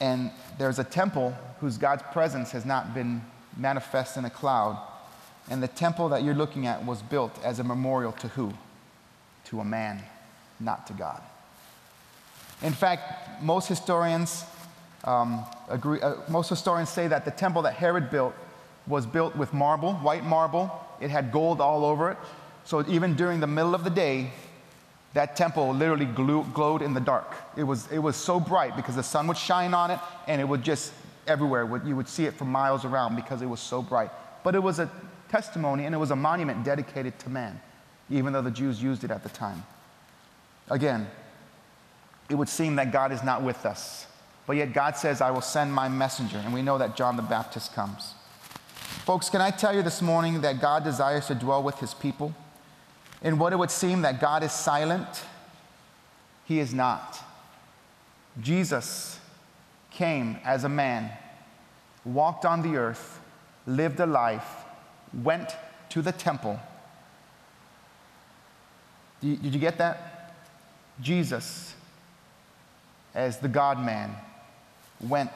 [0.00, 3.22] and there's a temple whose God's presence has not been
[3.56, 4.76] manifest in a cloud.
[5.50, 8.52] And the temple that you're looking at was built as a memorial to who?
[9.46, 10.02] To a man
[10.60, 11.20] not to God.
[12.62, 14.44] In fact, most historians
[15.04, 18.34] um, agree, uh, most historians say that the temple that Herod built
[18.86, 20.70] was built with marble, white marble.
[21.00, 22.18] It had gold all over it.
[22.64, 24.30] So even during the middle of the day,
[25.14, 27.34] that temple literally glowed in the dark.
[27.56, 30.44] It was, it was so bright because the sun would shine on it and it
[30.44, 30.92] would just
[31.26, 31.80] everywhere.
[31.84, 34.10] You would see it for miles around because it was so bright.
[34.42, 34.90] But it was a
[35.32, 37.58] testimony and it was a monument dedicated to man,
[38.10, 39.64] even though the Jews used it at the time.
[40.68, 41.08] Again,
[42.28, 44.06] it would seem that God is not with us.
[44.46, 46.36] But yet God says, I will send my messenger.
[46.36, 48.14] And we know that John the Baptist comes.
[49.06, 52.34] Folks, can I tell you this morning that God desires to dwell with his people?
[53.22, 55.24] In what it would seem that God is silent,
[56.44, 57.18] he is not.
[58.40, 59.18] Jesus
[59.90, 61.10] came as a man,
[62.04, 63.20] walked on the earth,
[63.66, 64.64] lived a life,
[65.14, 65.56] went
[65.90, 66.58] to the temple.
[69.20, 70.34] Did you get that?
[71.00, 71.74] Jesus,
[73.14, 74.14] as the God man,
[75.00, 75.30] went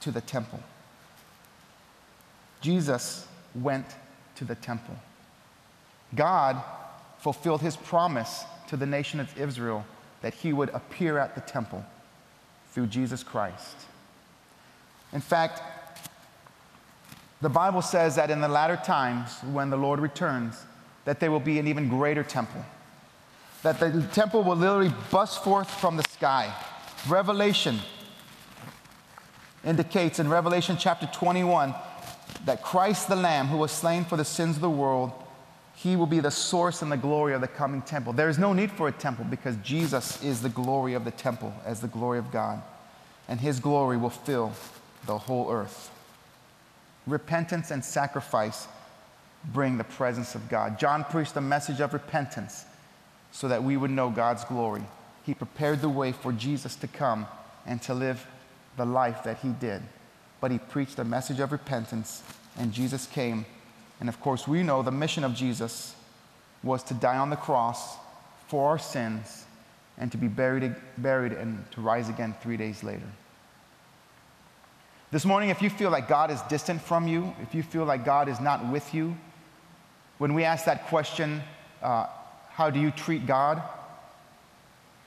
[0.00, 0.60] to the temple.
[2.60, 3.86] Jesus went
[4.36, 4.94] to the temple.
[6.14, 6.62] God
[7.18, 9.84] fulfilled his promise to the nation of Israel
[10.22, 11.84] that he would appear at the temple
[12.72, 13.76] through Jesus Christ.
[15.12, 15.60] In fact,
[17.42, 20.56] the Bible says that in the latter times, when the Lord returns,
[21.04, 22.64] that there will be an even greater temple
[23.62, 26.52] that the temple will literally bust forth from the sky.
[27.08, 27.78] Revelation
[29.64, 31.74] indicates in Revelation chapter 21
[32.44, 35.12] that Christ the Lamb, who was slain for the sins of the world,
[35.74, 38.12] he will be the source and the glory of the coming temple.
[38.12, 41.52] There is no need for a temple because Jesus is the glory of the temple
[41.64, 42.62] as the glory of God,
[43.28, 44.52] and his glory will fill
[45.06, 45.90] the whole earth.
[47.06, 48.68] Repentance and sacrifice
[49.46, 50.78] bring the presence of God.
[50.78, 52.64] John preached a message of repentance
[53.32, 54.82] so that we would know God's glory.
[55.24, 57.26] He prepared the way for Jesus to come
[57.66, 58.26] and to live
[58.76, 59.82] the life that he did.
[60.40, 62.22] But he preached a message of repentance,
[62.58, 63.46] and Jesus came.
[64.00, 65.94] And of course, we know the mission of Jesus
[66.62, 67.96] was to die on the cross
[68.48, 69.44] for our sins
[69.98, 73.06] and to be buried, buried and to rise again three days later.
[75.12, 78.02] This morning, if you feel like God is distant from you, if you feel like
[78.02, 79.14] God is not with you,
[80.16, 81.42] when we ask that question,
[81.82, 82.06] uh,
[82.48, 83.62] how do you treat God?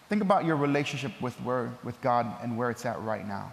[0.08, 3.52] Think about your relationship with, where, with God and where it's at right now.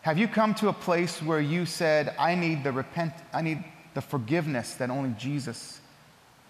[0.00, 3.62] Have you come to a place where you said, I need the repent, I need
[3.92, 5.78] the forgiveness that only Jesus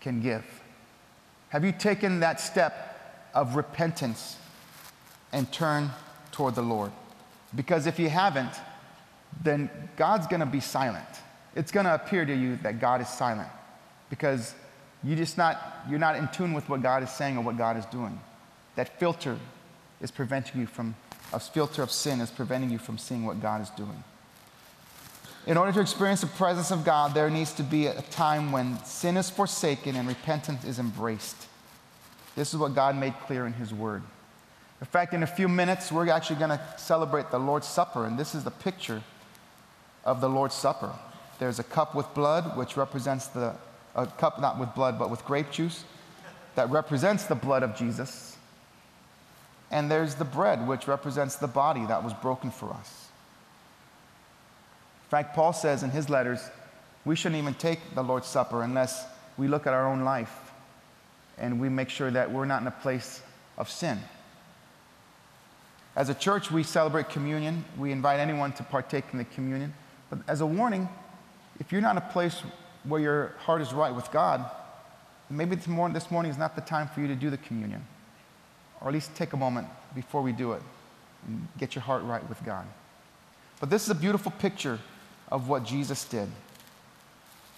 [0.00, 0.44] can give?
[1.48, 4.36] Have you taken that step of repentance
[5.32, 5.90] and turn
[6.30, 6.92] toward the Lord?
[7.56, 8.52] Because if you haven't,
[9.42, 11.06] then God's going to be silent.
[11.54, 13.48] It's going to appear to you that God is silent
[14.08, 14.54] because
[15.02, 17.76] you just not, you're not in tune with what God is saying or what God
[17.76, 18.20] is doing.
[18.76, 19.38] That filter
[20.00, 20.94] is preventing you from,
[21.32, 24.04] a filter of sin is preventing you from seeing what God is doing.
[25.46, 28.82] In order to experience the presence of God, there needs to be a time when
[28.84, 31.46] sin is forsaken and repentance is embraced.
[32.36, 34.02] This is what God made clear in His Word.
[34.80, 38.18] In fact, in a few minutes, we're actually going to celebrate the Lord's Supper, and
[38.18, 39.02] this is the picture
[40.04, 40.92] of the Lord's Supper.
[41.38, 43.54] There's a cup with blood, which represents the,
[43.94, 45.84] a cup not with blood, but with grape juice,
[46.54, 48.36] that represents the blood of Jesus.
[49.70, 53.08] And there's the bread, which represents the body that was broken for us.
[55.04, 56.40] In fact, Paul says in his letters,
[57.04, 59.04] we shouldn't even take the Lord's Supper unless
[59.36, 60.52] we look at our own life
[61.38, 63.22] and we make sure that we're not in a place
[63.56, 63.98] of sin.
[65.96, 67.64] As a church, we celebrate communion.
[67.78, 69.74] We invite anyone to partake in the communion.
[70.10, 70.88] But as a warning,
[71.58, 72.42] if you're not in a place
[72.84, 74.44] where your heart is right with God,
[75.30, 77.86] maybe this morning, this morning is not the time for you to do the communion.
[78.80, 80.62] Or at least take a moment before we do it
[81.26, 82.66] and get your heart right with God.
[83.60, 84.78] But this is a beautiful picture
[85.30, 86.28] of what Jesus did.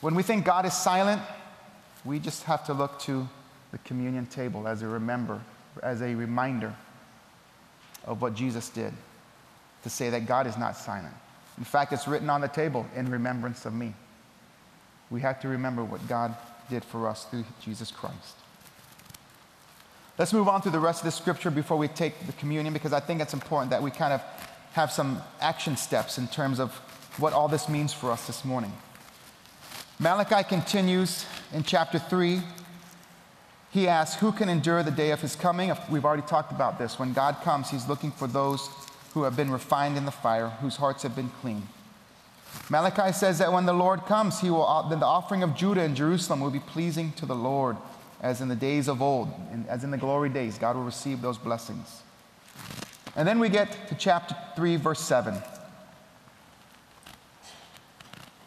[0.01, 1.23] When we think God is silent,
[2.05, 3.29] we just have to look to
[3.71, 5.41] the communion table as a remember,
[5.83, 6.75] as a reminder
[8.05, 8.93] of what Jesus did
[9.85, 11.15] to say that God is not silent.
[11.59, 13.95] In fact, it's written on the table in remembrance of me.
[15.11, 16.35] We have to remember what God
[16.71, 18.37] did for us through Jesus Christ.
[20.19, 22.93] Let's move on to the rest of the scripture before we take the communion because
[22.93, 24.23] I think it's important that we kind of
[24.73, 26.73] have some action steps in terms of
[27.19, 28.73] what all this means for us this morning.
[29.99, 32.41] Malachi continues in chapter 3
[33.73, 35.73] he asks, Who can endure the day of his coming?
[35.91, 36.99] We've already talked about this.
[36.99, 38.69] When God comes, he's looking for those
[39.12, 41.68] who have been refined in the fire, whose hearts have been clean.
[42.68, 45.96] Malachi says that when the Lord comes, he will, then the offering of Judah and
[45.96, 47.77] Jerusalem will be pleasing to the Lord,
[48.20, 49.29] as in the days of old,
[49.68, 50.59] as in the glory days.
[50.59, 52.03] God will receive those blessings.
[53.16, 55.35] And then we get to chapter 3, verse 7.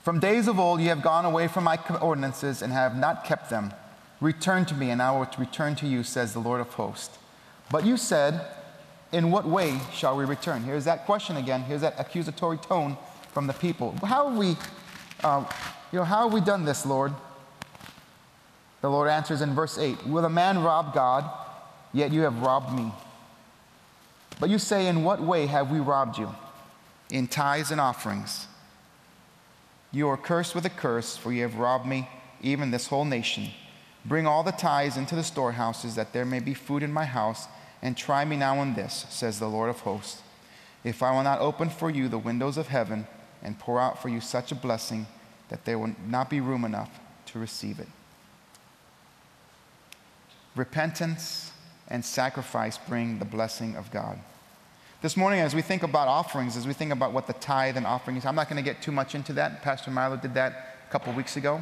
[0.03, 3.49] From days of old you have gone away from my ordinances and have not kept
[3.49, 3.73] them.
[4.21, 7.17] Return to me, and I will return to you, says the Lord of hosts.
[7.71, 8.41] But you said,
[9.11, 10.63] In what way shall we return?
[10.63, 11.61] Here's that question again.
[11.61, 12.97] Here's that accusatory tone
[13.31, 13.95] from the people.
[14.03, 14.57] How have we,
[15.23, 15.45] uh,
[15.91, 17.13] you know, how have we done this, Lord?
[18.81, 21.29] The Lord answers in verse 8 Will a man rob God?
[21.93, 22.91] Yet you have robbed me.
[24.39, 26.33] But you say, In what way have we robbed you?
[27.09, 28.47] In tithes and offerings.
[29.91, 32.09] You are cursed with a curse, for you have robbed me,
[32.41, 33.47] even this whole nation.
[34.03, 37.47] Bring all the tithes into the storehouses, that there may be food in my house,
[37.85, 40.23] and try me now in this, says the Lord of hosts.
[40.83, 43.05] If I will not open for you the windows of heaven
[43.43, 45.05] and pour out for you such a blessing
[45.49, 47.87] that there will not be room enough to receive it.
[50.55, 51.51] Repentance
[51.87, 54.17] and sacrifice bring the blessing of God.
[55.03, 57.85] This morning, as we think about offerings, as we think about what the tithe and
[57.85, 59.61] offering is, I'm not going to get too much into that.
[59.61, 61.61] Pastor Milo did that a couple weeks ago.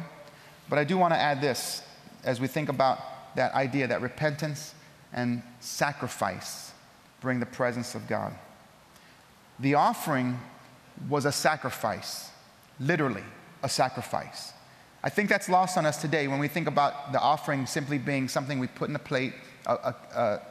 [0.70, 1.82] But I do want to add this
[2.24, 4.74] as we think about that idea that repentance
[5.14, 6.72] and sacrifice
[7.20, 8.34] bring the presence of God.
[9.60, 10.38] The offering
[11.08, 12.30] was a sacrifice,
[12.78, 13.24] literally
[13.62, 14.52] a sacrifice.
[15.02, 18.28] I think that's lost on us today when we think about the offering simply being
[18.28, 19.34] something we put in a plate,
[19.66, 20.42] a, a, a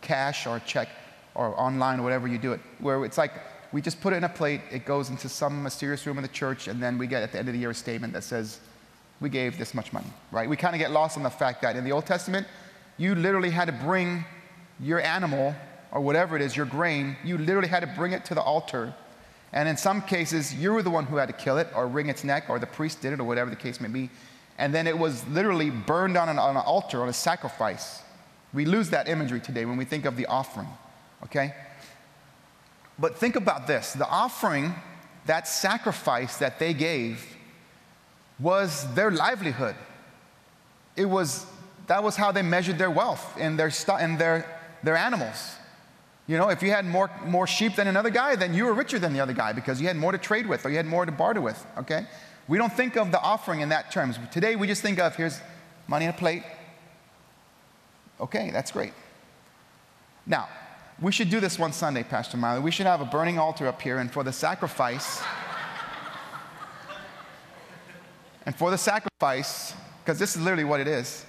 [0.00, 0.88] cash or a check
[1.34, 3.32] or online or whatever you do it, where it's like
[3.72, 6.28] we just put it in a plate, it goes into some mysterious room in the
[6.28, 8.60] church, and then we get at the end of the year a statement that says,
[9.20, 10.48] we gave this much money, right?
[10.48, 12.46] We kind of get lost on the fact that in the Old Testament,
[12.98, 14.24] you literally had to bring
[14.80, 15.54] your animal
[15.90, 18.94] or whatever it is, your grain, you literally had to bring it to the altar.
[19.52, 22.08] And in some cases, you were the one who had to kill it or wring
[22.08, 24.10] its neck, or the priest did it, or whatever the case may be.
[24.58, 28.02] And then it was literally burned on an, on an altar, on a sacrifice.
[28.52, 30.68] We lose that imagery today when we think of the offering,
[31.24, 31.54] okay?
[32.98, 34.74] But think about this the offering,
[35.26, 37.24] that sacrifice that they gave,
[38.38, 39.76] was their livelihood.
[40.96, 41.46] It was,
[41.88, 44.46] that was how they measured their wealth and their, stu- and their,
[44.82, 45.56] their animals.
[46.26, 48.98] You know, if you had more, more sheep than another guy, then you were richer
[48.98, 51.06] than the other guy because you had more to trade with or you had more
[51.06, 52.06] to barter with, okay?
[52.46, 54.18] We don't think of the offering in that terms.
[54.30, 55.40] Today we just think of here's
[55.86, 56.44] money in a plate.
[58.20, 58.92] Okay, that's great.
[60.26, 60.48] Now,
[61.00, 62.60] we should do this one Sunday, Pastor Miley.
[62.60, 65.22] We should have a burning altar up here, and for the sacrifice,
[68.48, 71.26] And for the sacrifice, because this is literally what it is,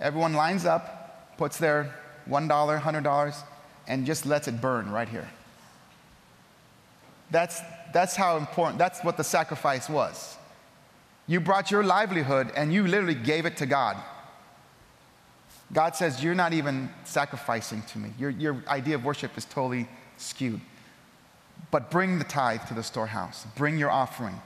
[0.00, 1.94] everyone lines up, puts their
[2.28, 3.36] $1, $100,
[3.86, 5.28] and just lets it burn right here.
[7.30, 7.60] That's,
[7.92, 10.36] that's how important, that's what the sacrifice was.
[11.26, 13.96] You brought your livelihood and you literally gave it to God.
[15.72, 18.10] God says, You're not even sacrificing to me.
[18.16, 20.60] Your, your idea of worship is totally skewed.
[21.72, 24.40] But bring the tithe to the storehouse, bring your offering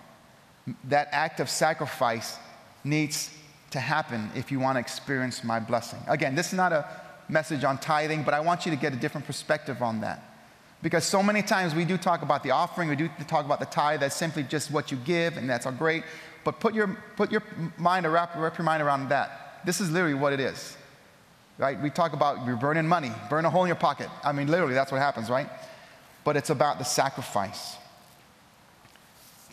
[0.84, 2.38] that act of sacrifice
[2.84, 3.30] needs
[3.70, 6.00] to happen if you want to experience my blessing.
[6.08, 6.88] Again, this is not a
[7.28, 10.24] message on tithing, but I want you to get a different perspective on that.
[10.82, 13.66] Because so many times we do talk about the offering, we do talk about the
[13.66, 16.04] tithe, that's simply just what you give, and that's all great.
[16.42, 17.42] But put your, put your
[17.76, 19.60] mind, wrap, wrap your mind around that.
[19.64, 20.76] This is literally what it is.
[21.58, 21.80] Right?
[21.80, 24.08] We talk about you're burning money, burn a hole in your pocket.
[24.24, 25.48] I mean, literally, that's what happens, right?
[26.24, 27.76] But it's about the sacrifice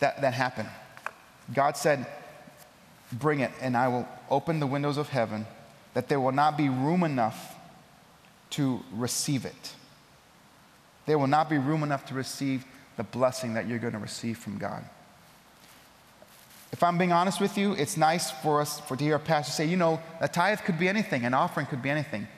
[0.00, 0.70] that, that happened.
[1.52, 2.06] God said,
[3.12, 5.46] Bring it, and I will open the windows of heaven,
[5.94, 7.54] that there will not be room enough
[8.50, 9.74] to receive it.
[11.06, 12.64] There will not be room enough to receive
[12.96, 14.84] the blessing that you're going to receive from God.
[16.70, 19.52] If I'm being honest with you, it's nice for us for to hear a pastor
[19.52, 22.28] say, you know, a tithe could be anything, an offering could be anything.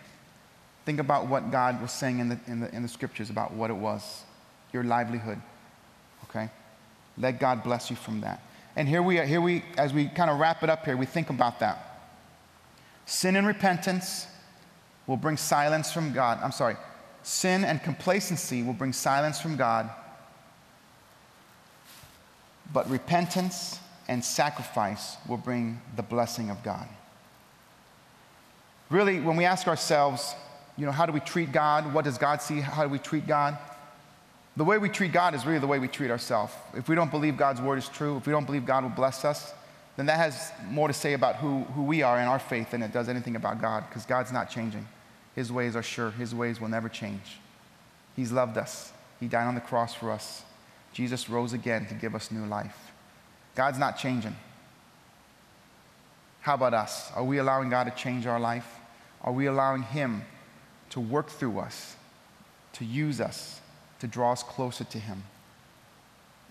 [0.85, 3.71] Think about what God was saying in the, in the, in the scriptures about what
[3.71, 4.23] it was
[4.73, 5.41] your livelihood.
[6.25, 6.49] Okay?
[7.19, 8.41] Let God bless you from that.
[8.77, 11.07] And here we are, here we, as we kind of wrap it up here, we
[11.07, 11.87] think about that.
[13.07, 14.27] Sin and repentance
[15.07, 16.39] will bring silence from God.
[16.43, 16.77] I'm sorry,
[17.23, 19.91] sin and complacency will bring silence from God,
[22.73, 26.87] but repentance and sacrifice will bring the blessing of God.
[28.89, 30.35] Really, when we ask ourselves,
[30.77, 31.93] you know, how do we treat God?
[31.93, 32.61] What does God see?
[32.61, 33.59] How do we treat God?
[34.57, 36.53] The way we treat God is really the way we treat ourselves.
[36.75, 39.25] If we don't believe God's word is true, if we don't believe God will bless
[39.25, 39.55] us,
[39.97, 42.83] then that has more to say about who, who we are and our faith than
[42.83, 44.87] it does anything about God, because God's not changing.
[45.35, 47.39] His ways are sure, His ways will never change.
[48.17, 50.43] He's loved us, He died on the cross for us.
[50.93, 52.77] Jesus rose again to give us new life.
[53.55, 54.37] God's not changing.
[56.41, 57.13] How about us?
[57.15, 58.67] Are we allowing God to change our life?
[59.23, 60.25] Are we allowing Him
[60.91, 61.95] to work through us,
[62.75, 63.61] to use us,
[64.01, 65.23] to draw us closer to Him?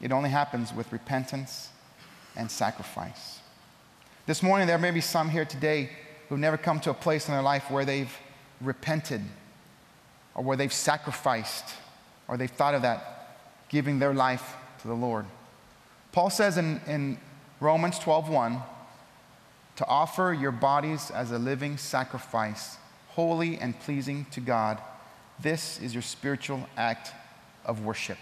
[0.01, 1.69] It only happens with repentance
[2.35, 3.39] and sacrifice.
[4.25, 5.89] This morning, there may be some here today
[6.27, 8.15] who've never come to a place in their life where they've
[8.61, 9.21] repented
[10.35, 11.75] or where they've sacrificed
[12.27, 13.37] or they've thought of that,
[13.69, 15.25] giving their life to the Lord.
[16.11, 17.17] Paul says in, in
[17.59, 18.61] Romans 12:1
[19.77, 22.77] to offer your bodies as a living sacrifice,
[23.09, 24.79] holy and pleasing to God.
[25.39, 27.13] This is your spiritual act
[27.69, 28.17] of worship.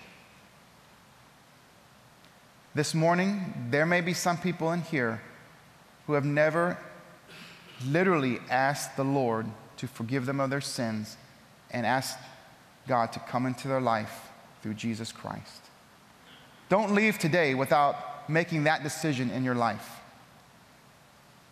[2.76, 5.22] This morning, there may be some people in here
[6.06, 6.78] who have never
[7.86, 9.46] literally asked the Lord
[9.78, 11.16] to forgive them of their sins
[11.72, 12.20] and asked
[12.88, 14.30] God to come into their life
[14.62, 15.64] through Jesus Christ.
[16.68, 20.02] Don't leave today without making that decision in your life.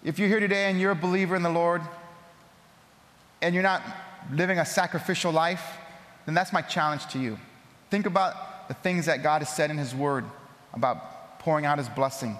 [0.03, 1.81] If you're here today and you're a believer in the Lord
[3.41, 3.81] and you're not
[4.31, 5.63] living a sacrificial life,
[6.25, 7.39] then that's my challenge to you.
[7.89, 10.25] Think about the things that God has said in His Word
[10.73, 12.37] about pouring out His blessing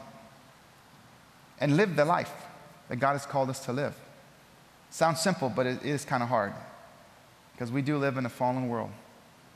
[1.60, 2.32] and live the life
[2.90, 3.96] that God has called us to live.
[4.90, 6.54] Sounds simple, but it is kind of hard
[7.54, 8.92] because we do live in a fallen world.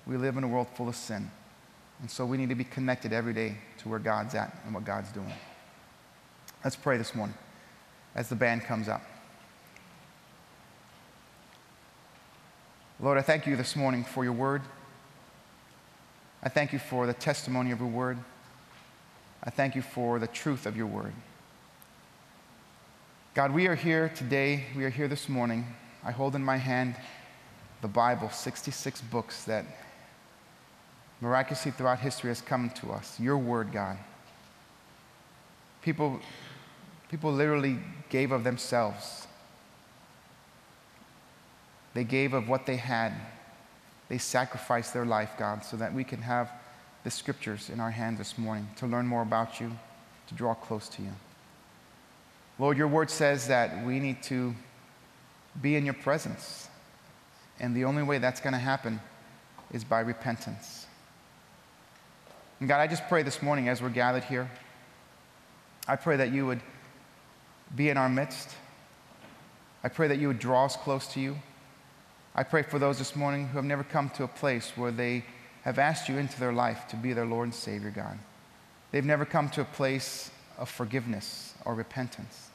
[0.05, 1.29] We live in a world full of sin.
[2.01, 4.85] And so we need to be connected every day to where God's at and what
[4.85, 5.31] God's doing.
[6.63, 7.35] Let's pray this morning
[8.15, 9.01] as the band comes up.
[13.01, 14.61] Lord, I thank you this morning for your word.
[16.41, 18.17] I thank you for the testimony of your word.
[19.43, 21.13] I thank you for the truth of your word.
[23.33, 25.65] God, we are here today, we are here this morning.
[26.03, 26.95] I hold in my hand
[27.81, 29.65] the Bible, 66 books that
[31.21, 33.19] miraculously throughout history has come to us.
[33.19, 33.97] Your word, God.
[35.81, 36.19] People,
[37.09, 37.79] people literally
[38.09, 39.27] gave of themselves.
[41.93, 43.13] They gave of what they had.
[44.09, 46.51] They sacrificed their life, God, so that we can have
[47.03, 49.71] the scriptures in our hands this morning to learn more about you,
[50.27, 51.11] to draw close to you.
[52.57, 54.53] Lord, your word says that we need to
[55.61, 56.67] be in your presence.
[57.59, 58.99] And the only way that's going to happen
[59.71, 60.87] is by repentance.
[62.59, 64.49] And God, I just pray this morning as we're gathered here,
[65.87, 66.61] I pray that you would
[67.75, 68.49] be in our midst.
[69.83, 71.37] I pray that you would draw us close to you.
[72.35, 75.25] I pray for those this morning who have never come to a place where they
[75.63, 78.17] have asked you into their life to be their Lord and Savior, God.
[78.91, 82.49] They've never come to a place of forgiveness or repentance.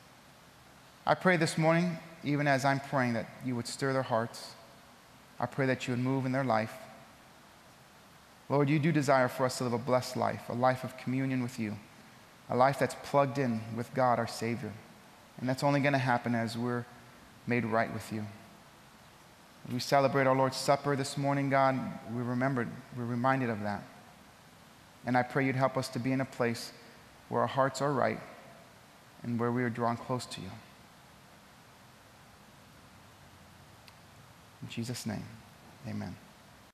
[1.07, 4.53] I pray this morning, even as I'm praying, that you would stir their hearts.
[5.39, 6.72] I pray that you would move in their life.
[8.49, 11.43] Lord, you do desire for us to live a blessed life, a life of communion
[11.43, 11.77] with you,
[12.49, 14.72] a life that's plugged in with God, our Savior.
[15.41, 16.85] And that's only going to happen as we're
[17.47, 18.25] made right with you.
[19.73, 21.79] We celebrate our Lord's Supper this morning, God,
[22.15, 23.83] we remembered, we're reminded of that.
[25.07, 26.73] And I pray you'd help us to be in a place
[27.29, 28.21] where our hearts are right
[29.23, 30.51] and where we are drawn close to you.
[34.62, 35.25] In Jesus' name,
[35.89, 36.15] amen.